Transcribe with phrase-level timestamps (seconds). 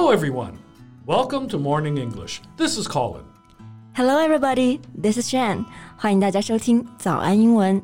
[0.00, 0.58] Hello, everyone.
[1.04, 2.40] Welcome to Morning English.
[2.56, 3.24] This is Colin.
[3.92, 4.80] Hello, everybody.
[4.94, 5.66] This is Shan.
[5.98, 7.82] 欢迎大家收听早安英文。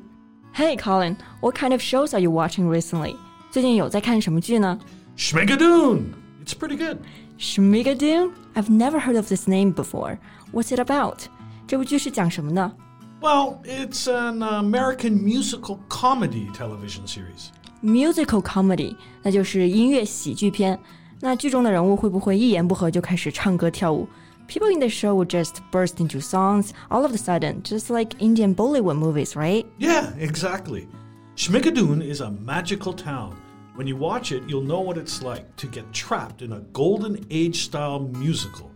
[0.55, 1.17] Hey, Colin.
[1.43, 3.15] What kind of shows are you watching recently?
[3.51, 4.79] 最近有在看什么剧呢
[5.19, 6.15] Schmigadoon.
[6.43, 6.97] It's pretty good.
[7.39, 8.31] Schmigadoon?
[8.55, 10.17] I've never heard of this name before.
[10.51, 11.19] What's it about?
[11.67, 12.73] 这部剧是讲什么的
[13.21, 17.51] Well, it's an American musical comedy television series.
[17.83, 20.81] Musical comedy，那就是音乐喜剧片。
[21.21, 24.09] 那剧中的人物会不会一言不合就开始唱歌跳舞？
[24.49, 28.55] People in the show would just burst into songs all of a sudden, just like Indian
[28.55, 29.65] Bollywood movies, right?
[29.79, 30.89] Yeah, exactly.
[31.37, 33.37] Schmigadoon is a magical town.
[33.77, 37.25] When you watch it, you'll know what it's like to get trapped in a golden
[37.31, 38.71] age style musical.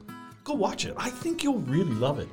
[0.44, 0.94] Go watch it.
[0.96, 2.28] I think you'll really love it.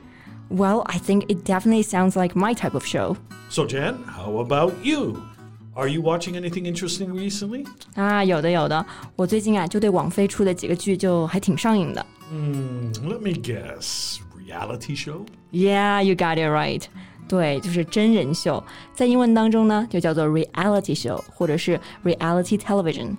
[0.50, 3.18] Well, I think it definitely sounds like my type of show.
[3.50, 5.22] So, Jan, how about you?
[5.78, 7.66] Are you watching anything interesting recently?
[7.96, 8.86] 啊，有的有的，
[9.16, 12.06] 我最近啊就对网飞出的几个剧就还挺上瘾的。
[12.32, 14.18] Hmm, let me guess.
[14.38, 15.26] Reality show?
[15.52, 16.84] Yeah, you got it right.
[17.28, 23.16] 对，就是真人秀，在英文当中呢就叫做 reality show 或者是 reality television。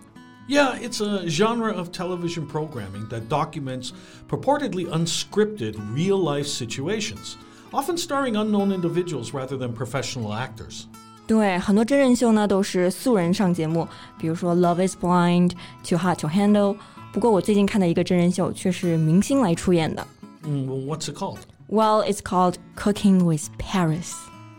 [0.47, 3.92] Yeah, it's a genre of television programming that documents
[4.28, 7.36] purportedly unscripted real life situations,
[7.72, 10.86] often starring unknown individuals rather than professional actors.
[11.30, 15.49] 对，很多真人秀呢都是素人上节目，比如说《Love Is Blind》、
[15.88, 16.73] 《Too Hot to Handle》。
[17.13, 20.07] 不过我最近看的一个真人秀却是明星来出演的。
[20.41, 21.38] 嗯、mm,，What's it called?
[21.67, 24.16] Well, it's called Cooking with Paris.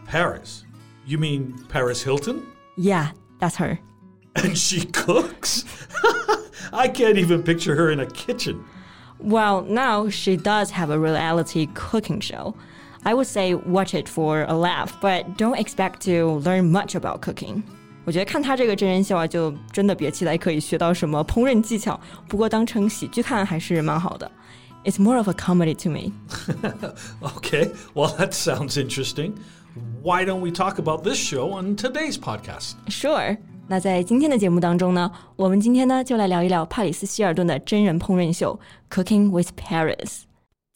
[0.06, 0.60] Paris?
[1.04, 2.42] You mean Paris Hilton?
[2.76, 3.08] Yeah,
[3.40, 3.78] that's her.
[4.36, 5.64] And she cooks?
[6.72, 8.60] I can't even picture her in a kitchen.
[9.18, 12.54] Well, now she does have a reality cooking show.
[13.03, 17.21] I would say watch it for a laugh, but don't expect to learn much about
[17.21, 17.61] cooking.
[18.03, 21.99] 我觉得看她这个真人秀啊，就真的别期待可以学到什么烹饪技巧。
[22.27, 24.31] 不过当成喜剧看还是蛮好的。
[24.83, 26.11] It's more of a comedy to me.
[27.21, 29.33] Okay, well, that sounds interesting.
[30.03, 32.73] Why don't we talk about this show on today's podcast?
[32.87, 33.37] Sure.
[33.67, 38.59] 那在今天的节目当中呢，我们今天呢就来聊一聊帕里斯希尔顿的真人烹饪秀《
[38.95, 39.95] Cooking with Paris》。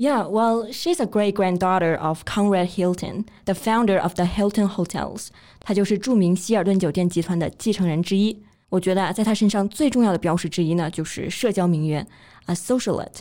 [0.00, 5.28] Yeah, well, she's a great granddaughter of Conrad Hilton, the founder of the Hilton Hotels.
[5.60, 8.42] 她就是着名希尔顿酒店集团的继承人之一。
[8.68, 12.06] 我觉得啊，在她身上最重要的标识之一呢，就是社交名媛，
[12.44, 13.20] a socialite。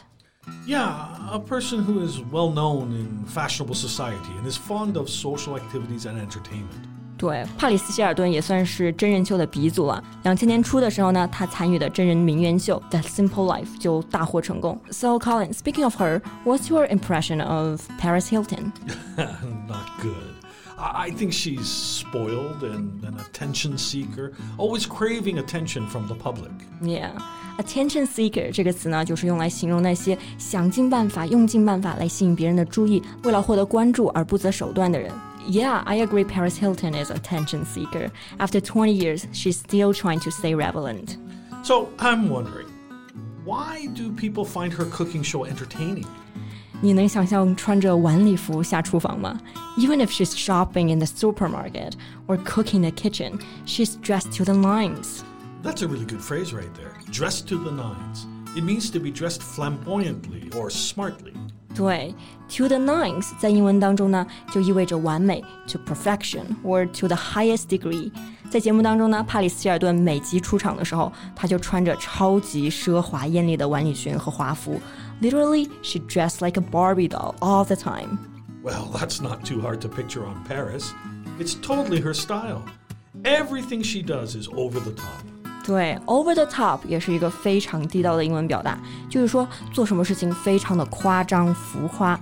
[0.68, 0.92] Yeah,
[1.32, 6.06] a person who is well known in fashionable society and is fond of social activities
[6.06, 6.89] and entertainment.
[7.20, 10.04] 对，帕里斯希尔顿也算是真人秀的鼻祖了。
[10.24, 14.78] 两千年初的时候呢，他参与的真人名媛秀《The Simple Life》就大获成功。
[14.92, 18.74] So Colin, speaking of her, what's your impression of Paris Hilton?
[19.16, 20.36] not good.
[20.78, 26.52] I I think she's spoiled and an attention seeker, always craving attention from the public.
[26.82, 27.12] Yeah,
[27.58, 35.12] attention seeker 这个词呢，就是用来形容那些想尽办法、用尽办法来吸引别人的注意，为了获得关注而不择手段的人。
[35.48, 36.24] Yeah, I agree.
[36.24, 38.12] Paris Hilton is attention seeker.
[38.40, 41.18] After 20 years, she's still trying to stay relevant.
[41.64, 42.68] So I'm wondering,
[43.44, 46.08] why do people find her cooking show entertaining?
[46.82, 49.40] 你能想象穿着晚礼服下厨房吗？
[49.78, 51.94] Even if she's shopping in the supermarket
[52.28, 55.22] or cooking in the kitchen, she's dressed to the nines.
[55.64, 56.94] That's a really good phrase right there.
[57.12, 58.28] Dressed to the nines.
[58.58, 61.34] It means to be dressed flamboyantly or smartly.
[61.76, 62.16] 对，
[62.48, 68.12] to the nines 在英文当中呢，就意味着完美，to perfection or to the highest degree。
[68.50, 74.80] 在节目当中呢，帕里斯希尔顿每集出场的时候，她就穿着超级奢华艳丽的晚礼裙和华服，
[75.22, 78.18] literally she dressed like a Barbie doll all the time。
[78.64, 80.92] Well, that's not too hard to picture on Paris.
[81.40, 82.62] It's totally her style.
[83.24, 85.26] Everything she does is over the top.
[85.65, 88.79] 对，over the top 也是一个非常地道的英文表达，
[89.09, 92.19] 就是说做什么事情非常的夸张、浮夸。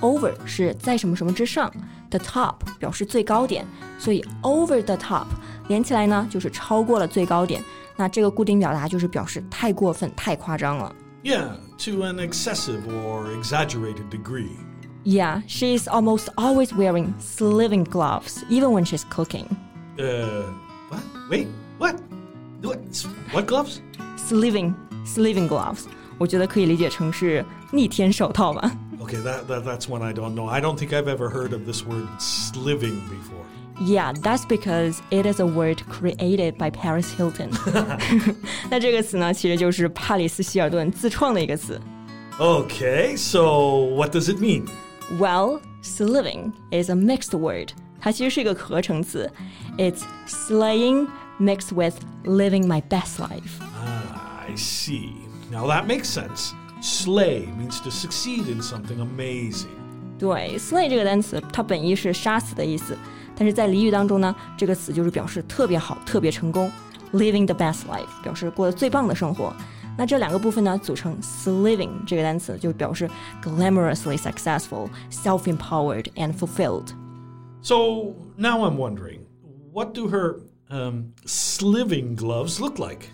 [0.00, 1.72] Over 是在什么什么之上
[2.10, 3.64] ，the top 表示最高点，
[3.98, 5.26] 所以 over the top
[5.68, 7.62] 连起来呢就是超过了最高点。
[7.96, 10.94] 那这个固定表达就是表示太过分、太夸张了。
[11.22, 11.50] Yeah,
[11.84, 14.50] to an excessive or exaggerated degree.
[15.04, 19.46] Yeah, she is almost always wearing sliving gloves, even when she's cooking.
[19.98, 20.44] Uh,
[20.88, 21.02] what?
[21.30, 21.46] Wait,
[21.78, 21.96] what?
[23.32, 23.80] What gloves?
[24.16, 24.74] Sliving
[25.04, 25.84] sliving gloves，
[26.18, 28.70] 我觉得可以理解成是逆天手套吧。
[29.00, 30.46] Okay, that, that that's one I don't know.
[30.46, 33.44] I don't think I've ever heard of this word sliving before.
[33.80, 37.50] Yeah, that's because it is a word created by Paris Hilton.
[38.70, 41.80] 那这个词呢，其实就是帕里斯希尔顿自创的一个词。
[42.38, 44.68] Okay, so what does it mean?
[45.18, 47.70] Well, sliving is a mixed word.
[48.00, 49.30] 它其实是一个合成词。
[49.78, 51.08] It's slaying
[51.41, 53.59] mixed with living my best life.
[53.61, 55.13] Ah, I see.
[55.51, 56.53] Now that makes sense.
[56.81, 59.67] Slay means to succeed in something amazing.
[60.19, 62.97] 对，slay 这个单词，它本意是杀死的意思，
[63.35, 66.71] 但是在俚语当中呢，这个词就是表示特别好、特别成功，
[67.13, 69.53] living the best life，表示过得最棒的生活。
[69.95, 73.09] 那这两个部分呢，组成 sliving 这个单词，就表示
[73.43, 76.89] glamorously successful, self-empowered and fulfilled。
[77.61, 79.21] So now I'm wondering,
[79.71, 80.39] what do her
[80.72, 83.08] um, sliving gloves look like?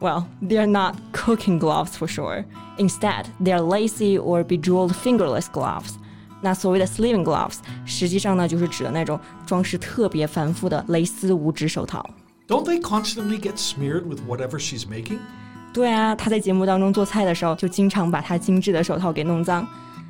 [0.00, 2.44] Well, they're not cooking gloves for sure.
[2.78, 5.94] Instead, they're lacy or bejeweled fingerless gloves.
[6.42, 12.04] 那所谓的 sliving gloves，实际上呢，就是指的那种装饰特别繁复的蕾丝五指手套。
[12.46, 15.20] Don't they constantly get smeared with whatever she's making？
[15.72, 19.66] 对啊，她在节目当中做菜的时候，就经常把她精致的手套给弄脏。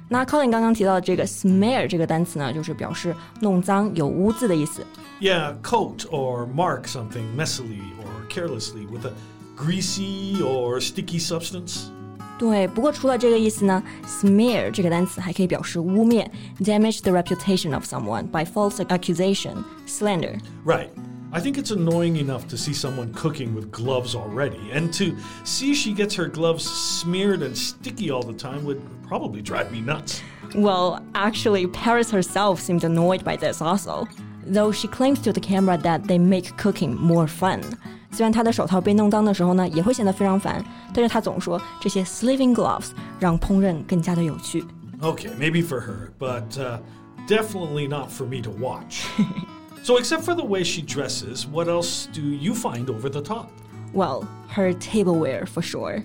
[0.07, 4.83] 那 Colin 刚刚提到的这个 smear 这个单词呢，就是表示弄脏、有污渍的意思。
[5.19, 9.13] Yeah, coat or mark something messily or carelessly with a
[9.55, 11.89] greasy or sticky substance.
[12.39, 16.25] 对，不过除了这个意思呢，smear 这个单词还可以表示污蔑，
[16.61, 19.55] damage the reputation of someone by false accusation,
[19.85, 20.39] slander。
[20.65, 20.87] Right.
[21.36, 25.74] I think it's annoying enough to see someone cooking with gloves already, and to see
[25.74, 30.22] she gets her gloves smeared and sticky all the time would probably drive me nuts.
[30.54, 34.06] Well, actually, Paris herself seemed annoyed by this also,
[34.46, 37.60] though she claims to the camera that they make cooking more fun.
[38.12, 40.64] 虽然她的手套被弄脏的时候呢，也会显得非常烦，
[40.94, 44.64] 但是她总说这些 sliving gloves 让烹饪更加的有趣。
[45.00, 46.78] Okay, maybe for her, but uh,
[47.26, 49.04] definitely not for me to watch.
[49.83, 53.49] so, except for the way she dresses, what else do you find over the top?
[53.93, 56.03] Well, her tableware for sure.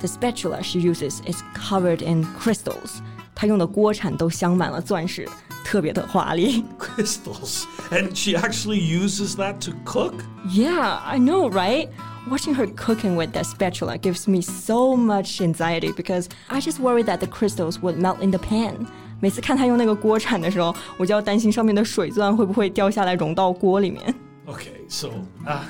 [0.00, 3.02] The spatula she uses is covered in crystals.
[3.34, 5.28] 她用的锅铲都镶满了钻石，
[5.64, 6.64] 特别的华丽。
[6.78, 7.64] Crystals.
[7.90, 10.24] And she actually uses that to cook?
[10.48, 11.88] Yeah, I know, right?
[12.28, 17.02] Watching her cooking with that spatula gives me so much anxiety because I just worry
[17.04, 18.86] that the crystals would melt in the pan.
[19.20, 24.14] 每次看她用那个锅铲的时候，我就要担心上面的水钻会不会掉下来融到锅里面。
[24.46, 25.08] Okay, so
[25.46, 25.60] uh,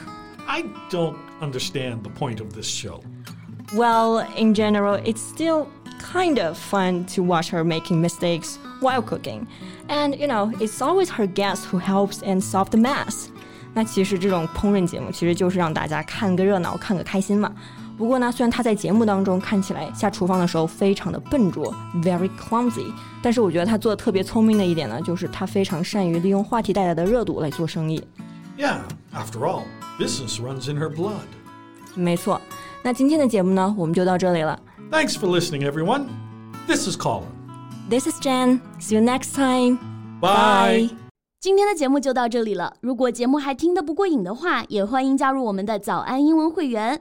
[0.46, 3.00] I don't understand the point of this show.
[3.74, 5.66] Well, in general, it's still
[6.00, 9.46] kind of fun to watch her making mistakes while cooking.
[9.88, 13.28] And, you know, it's always her guest who helps and solve the mess.
[13.74, 17.52] 那其实这种烹饪节目其实就是让大家看个热闹、看个开心嘛。
[17.96, 22.86] 不过呢，虽然她在节目当中看起来下厨房的时候非常的笨拙，very clumsy，
[23.22, 28.02] 但是我觉得她做的特别聪明的一点呢，就是她非常善于利用话题带来的热度来做生意。
[28.56, 28.78] Yeah,
[29.12, 29.64] after all,
[29.98, 31.26] business runs in her blood.
[31.94, 32.40] 没错，
[32.82, 34.58] 那今天的节目呢，我们就到这里了。
[34.90, 36.06] Thanks for listening, everyone.
[36.66, 37.24] This is Colin.
[37.90, 38.60] This is Jen.
[38.80, 39.78] See you next time.
[40.20, 40.90] Bye.
[41.40, 42.74] 今天的节目就到这里了。
[42.80, 47.00] 如果节目还听得不过瘾的话，也欢迎加入我们的早安英文会员。